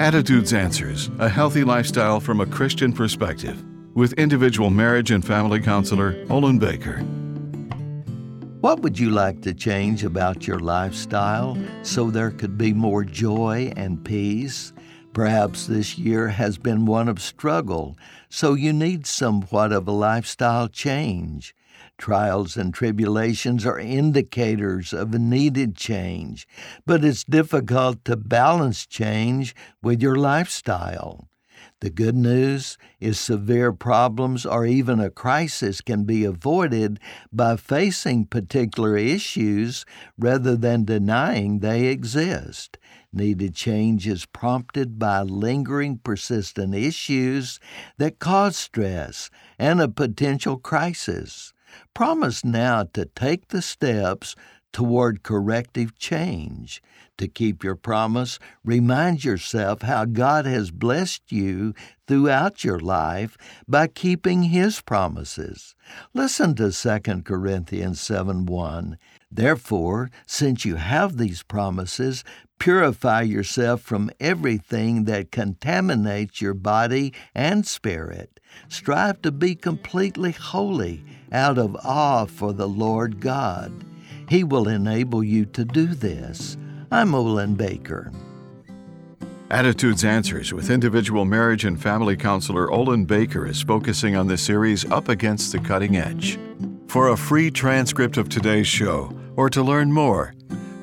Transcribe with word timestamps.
Attitudes 0.00 0.54
Answers 0.54 1.10
A 1.18 1.28
Healthy 1.28 1.62
Lifestyle 1.62 2.20
from 2.20 2.40
a 2.40 2.46
Christian 2.46 2.90
Perspective 2.90 3.62
with 3.92 4.14
individual 4.14 4.70
marriage 4.70 5.10
and 5.10 5.22
family 5.22 5.60
counselor 5.60 6.24
Olin 6.30 6.58
Baker. 6.58 7.00
What 8.62 8.80
would 8.80 8.98
you 8.98 9.10
like 9.10 9.42
to 9.42 9.52
change 9.52 10.02
about 10.02 10.46
your 10.46 10.58
lifestyle 10.58 11.58
so 11.82 12.10
there 12.10 12.30
could 12.30 12.56
be 12.56 12.72
more 12.72 13.04
joy 13.04 13.74
and 13.76 14.02
peace? 14.02 14.72
Perhaps 15.12 15.66
this 15.66 15.98
year 15.98 16.28
has 16.28 16.56
been 16.56 16.86
one 16.86 17.06
of 17.06 17.20
struggle, 17.20 17.98
so 18.30 18.54
you 18.54 18.72
need 18.72 19.04
somewhat 19.06 19.70
of 19.70 19.86
a 19.86 19.92
lifestyle 19.92 20.68
change. 20.68 21.54
Trials 22.00 22.56
and 22.56 22.72
tribulations 22.72 23.66
are 23.66 23.78
indicators 23.78 24.94
of 24.94 25.12
needed 25.12 25.76
change, 25.76 26.48
but 26.86 27.04
it's 27.04 27.24
difficult 27.24 28.06
to 28.06 28.16
balance 28.16 28.86
change 28.86 29.54
with 29.82 30.00
your 30.00 30.16
lifestyle. 30.16 31.28
The 31.80 31.90
good 31.90 32.16
news 32.16 32.78
is 33.00 33.20
severe 33.20 33.74
problems 33.74 34.46
or 34.46 34.64
even 34.64 34.98
a 34.98 35.10
crisis 35.10 35.82
can 35.82 36.04
be 36.04 36.24
avoided 36.24 36.98
by 37.30 37.56
facing 37.56 38.24
particular 38.24 38.96
issues 38.96 39.84
rather 40.18 40.56
than 40.56 40.86
denying 40.86 41.58
they 41.58 41.88
exist. 41.88 42.78
Needed 43.12 43.54
change 43.54 44.08
is 44.08 44.24
prompted 44.24 44.98
by 44.98 45.20
lingering, 45.20 45.98
persistent 45.98 46.74
issues 46.74 47.60
that 47.98 48.18
cause 48.18 48.56
stress 48.56 49.28
and 49.58 49.82
a 49.82 49.88
potential 49.88 50.56
crisis. 50.56 51.52
Promise 51.94 52.44
now 52.44 52.84
to 52.94 53.04
take 53.04 53.48
the 53.48 53.62
steps 53.62 54.34
toward 54.72 55.22
corrective 55.22 55.98
change. 55.98 56.82
To 57.18 57.28
keep 57.28 57.62
your 57.62 57.76
promise, 57.76 58.38
remind 58.64 59.24
yourself 59.24 59.82
how 59.82 60.06
God 60.06 60.46
has 60.46 60.70
blessed 60.70 61.30
you 61.30 61.74
throughout 62.06 62.64
your 62.64 62.80
life 62.80 63.36
by 63.68 63.88
keeping 63.88 64.44
His 64.44 64.80
promises. 64.80 65.74
Listen 66.14 66.54
to 66.54 66.72
2 66.72 67.22
Corinthians 67.22 68.00
7 68.00 68.46
1. 68.46 68.98
Therefore, 69.30 70.10
since 70.26 70.64
you 70.64 70.76
have 70.76 71.16
these 71.18 71.42
promises, 71.42 72.24
purify 72.58 73.22
yourself 73.22 73.80
from 73.80 74.10
everything 74.18 75.04
that 75.04 75.30
contaminates 75.30 76.40
your 76.40 76.54
body 76.54 77.12
and 77.34 77.66
spirit. 77.66 78.40
Strive 78.68 79.20
to 79.22 79.30
be 79.30 79.54
completely 79.54 80.32
holy 80.32 81.04
out 81.30 81.58
of 81.58 81.76
awe 81.84 82.24
for 82.24 82.52
the 82.52 82.68
Lord 82.68 83.20
God. 83.20 83.89
He 84.30 84.44
will 84.44 84.68
enable 84.68 85.24
you 85.24 85.44
to 85.46 85.64
do 85.64 85.86
this. 85.88 86.56
I'm 86.92 87.16
Olin 87.16 87.56
Baker. 87.56 88.12
Attitudes 89.50 90.04
Answers 90.04 90.52
with 90.52 90.70
individual 90.70 91.24
marriage 91.24 91.64
and 91.64 91.82
family 91.82 92.16
counselor 92.16 92.70
Olin 92.70 93.04
Baker 93.04 93.44
is 93.44 93.60
focusing 93.60 94.14
on 94.14 94.28
the 94.28 94.38
series 94.38 94.88
Up 94.92 95.08
Against 95.08 95.50
the 95.50 95.58
Cutting 95.58 95.96
Edge. 95.96 96.38
For 96.86 97.08
a 97.08 97.16
free 97.16 97.50
transcript 97.50 98.18
of 98.18 98.28
today's 98.28 98.68
show 98.68 99.12
or 99.34 99.50
to 99.50 99.64
learn 99.64 99.92
more, 99.92 100.32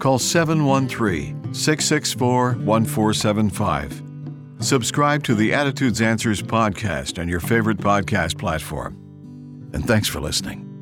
call 0.00 0.18
713 0.18 1.54
664 1.54 2.54
1475. 2.54 4.02
Subscribe 4.58 5.22
to 5.22 5.36
the 5.36 5.54
Attitudes 5.54 6.00
Answers 6.02 6.42
podcast 6.42 7.20
on 7.20 7.28
your 7.28 7.40
favorite 7.40 7.78
podcast 7.78 8.38
platform. 8.38 8.96
And 9.72 9.86
thanks 9.86 10.08
for 10.08 10.20
listening. 10.20 10.75